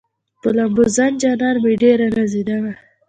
په 0.41 0.49
لامبوزن 0.57 1.11
جانان 1.21 1.55
مې 1.63 1.73
ډېره 1.83 2.07
نازېدمه 2.15 2.73